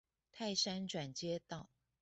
[0.31, 1.69] 泰山轉接道